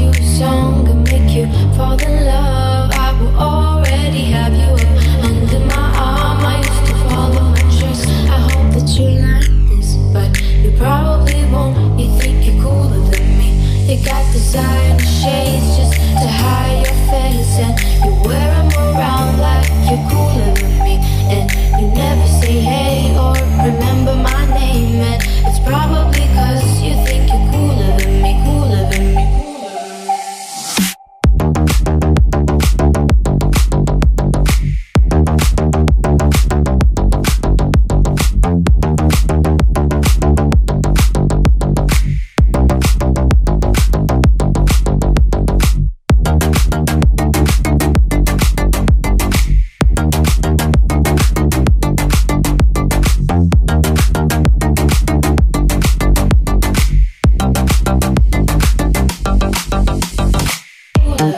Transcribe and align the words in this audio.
you 0.00 0.12
song 0.14 0.86
and 0.88 1.02
make 1.04 1.34
you 1.34 1.46
fall 1.74 2.00
in 2.00 2.24
love. 2.24 2.27
You 61.28 61.34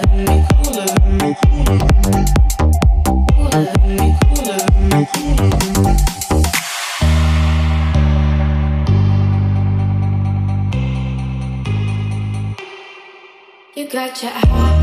got 13.88 14.22
your 14.22 14.30
heart. 14.30 14.79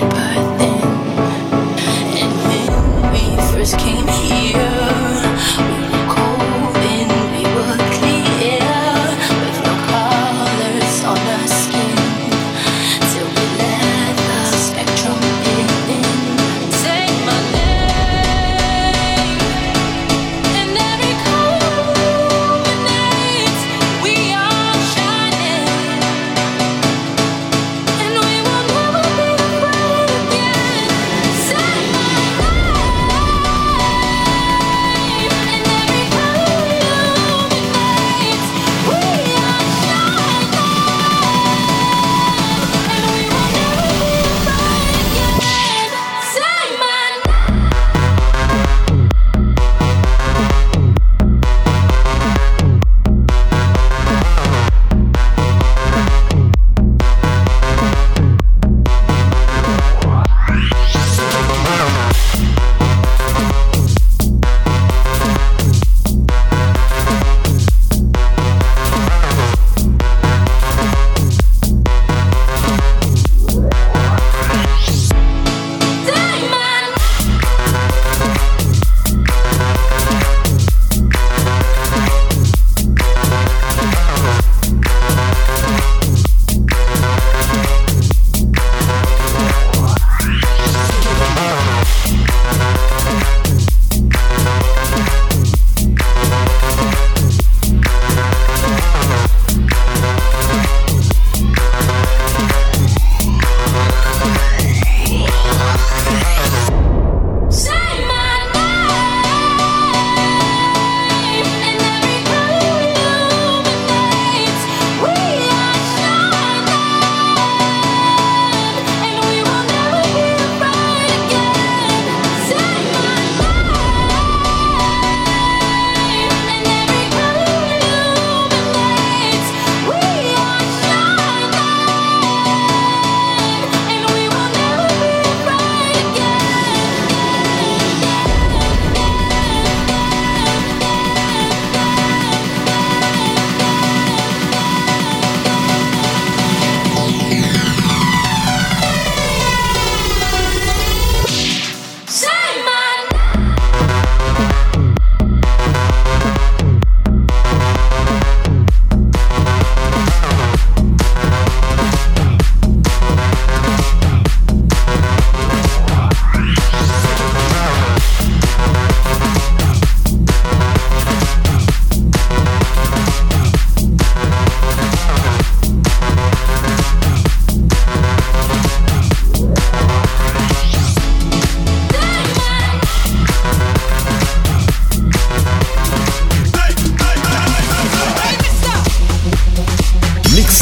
but 0.00 0.45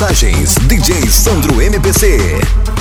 Mensagens 0.06 0.54
DJ 0.68 1.08
Sandro 1.08 1.62
MPC. 1.62 2.73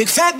exact 0.00 0.39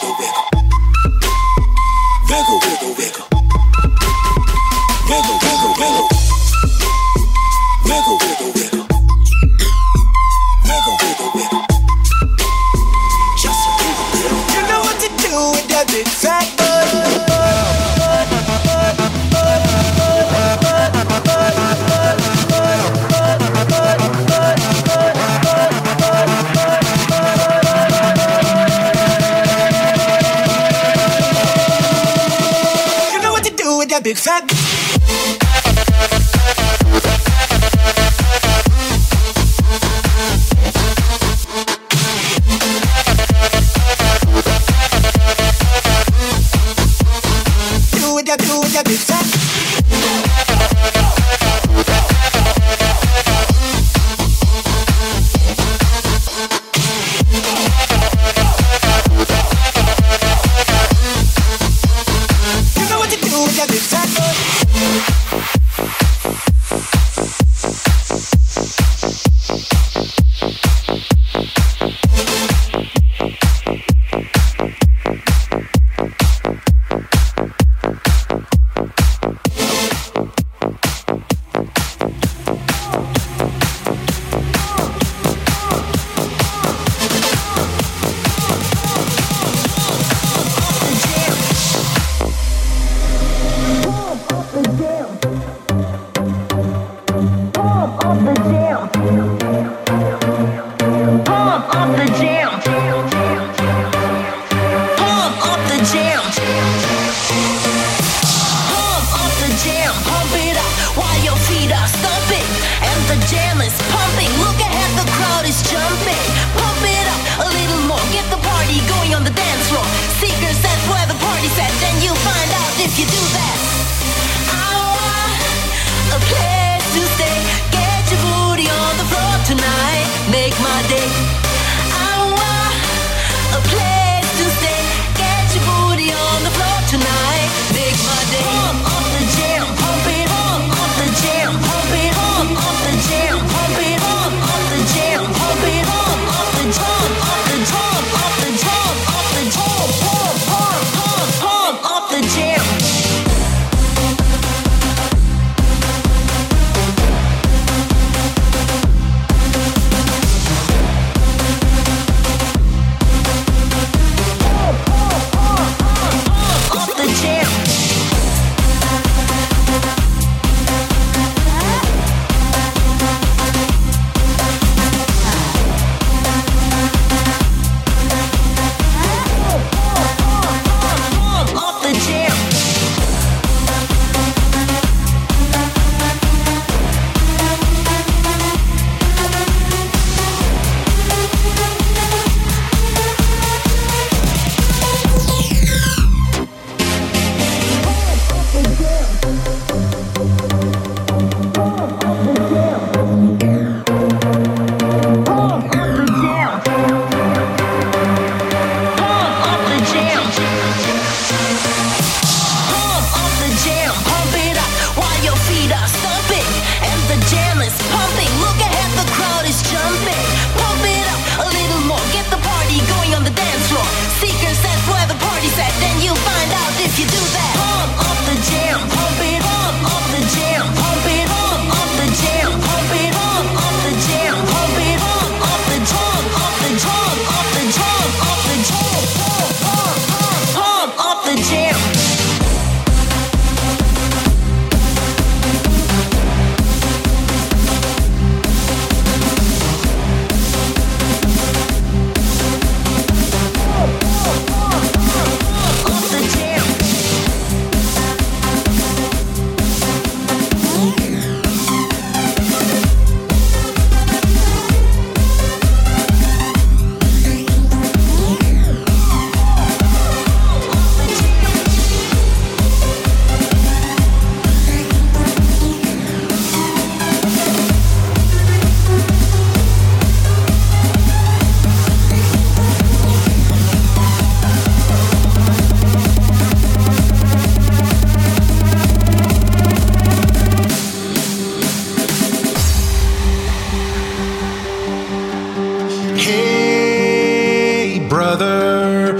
Big 34.11 34.17
fat 34.17 34.50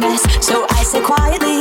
mess. 0.00 0.22
So 0.44 0.66
I 0.68 0.82
say 0.82 1.00
quietly. 1.02 1.59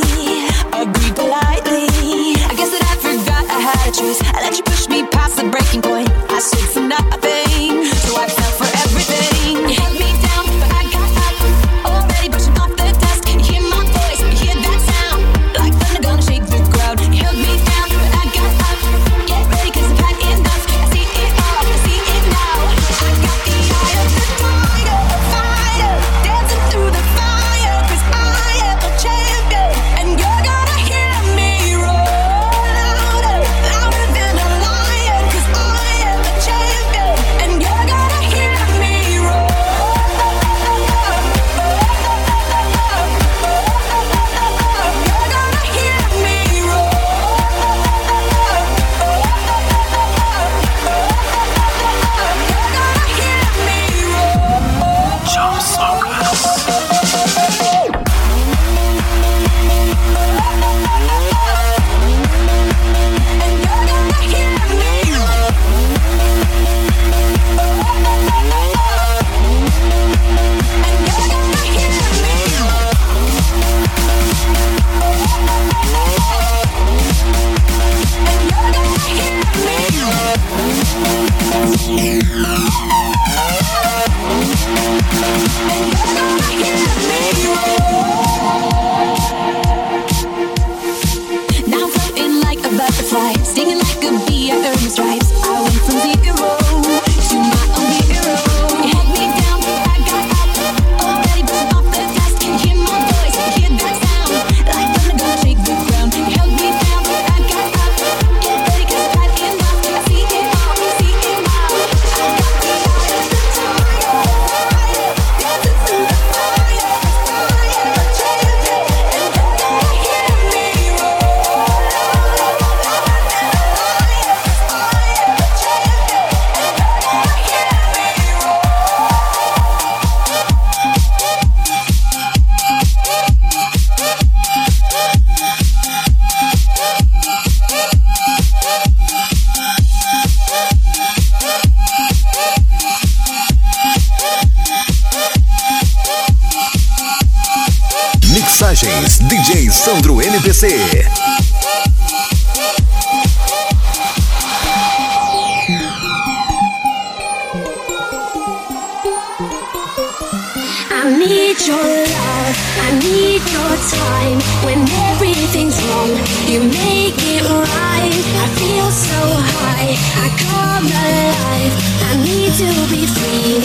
will 172.70 172.90
be 172.90 173.06
free 173.08 173.60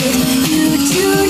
you 0.49 0.77
too. 0.87 1.24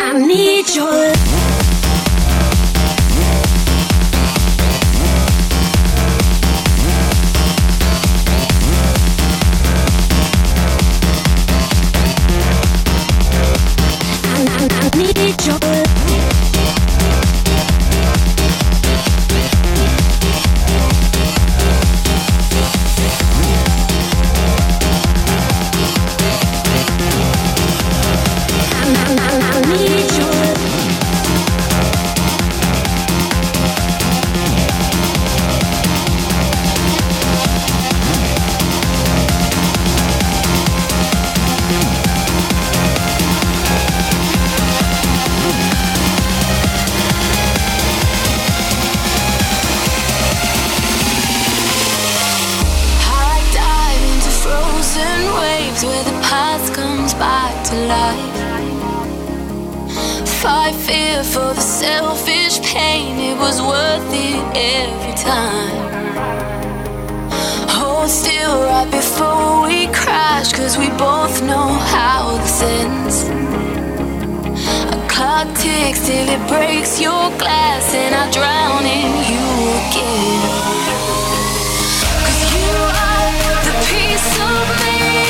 I 0.00 0.18
need 0.18 0.68
your 0.74 1.39
fight 60.40 60.74
fear 60.74 61.22
for 61.22 61.52
the 61.52 61.60
selfish 61.60 62.60
pain. 62.62 63.18
It 63.18 63.36
was 63.36 63.60
worth 63.60 64.10
it 64.10 64.40
every 64.56 65.14
time. 65.14 65.90
Hold 67.68 68.08
still 68.08 68.62
right 68.64 68.90
before 68.90 69.68
we 69.68 69.86
crash, 69.88 70.54
cause 70.54 70.78
we 70.78 70.88
both 70.96 71.42
know 71.42 71.68
how 71.94 72.38
this 72.38 72.62
ends. 72.62 73.16
A 74.96 74.98
clock 75.12 75.48
ticks 75.58 76.00
till 76.06 76.26
it 76.36 76.42
breaks 76.48 76.98
your 76.98 77.26
glass, 77.36 77.94
and 77.94 78.14
I 78.14 78.24
drown 78.32 78.84
in 78.98 79.12
you 79.30 79.46
again. 79.82 80.40
Cause 82.24 82.42
you 82.56 82.72
are 83.08 83.30
the 83.68 83.74
piece 83.90 84.30
of 84.40 84.64
me. 84.80 85.29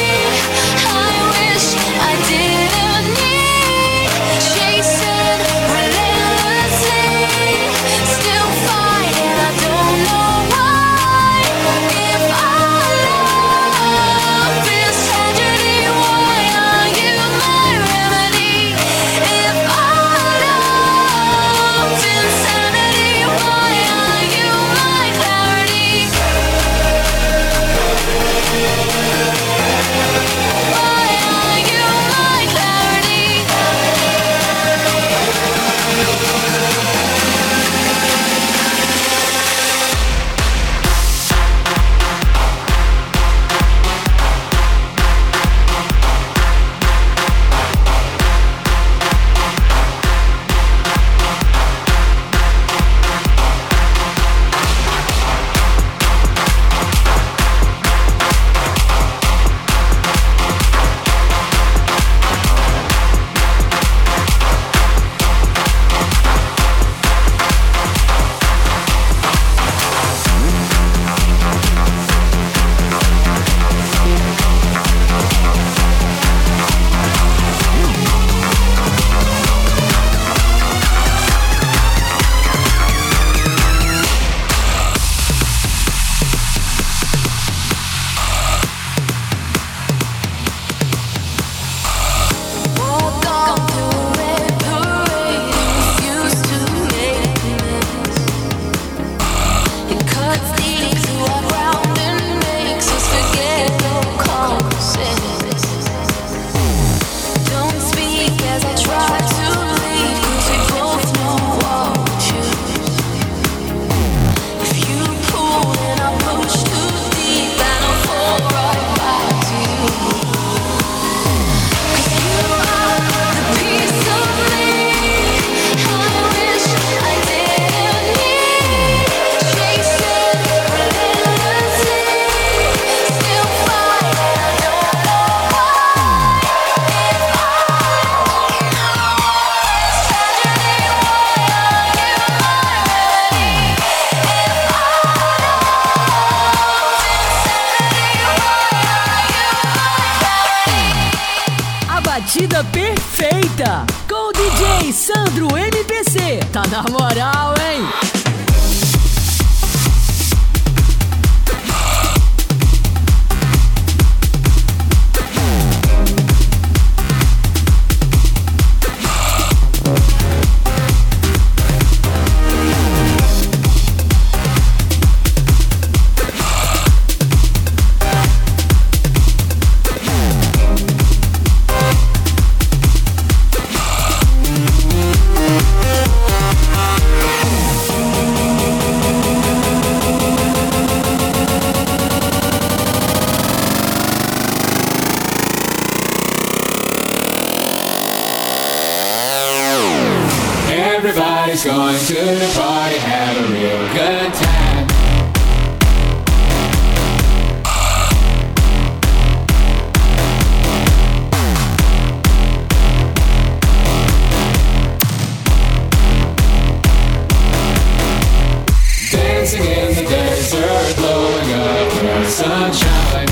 Going 222.42 223.30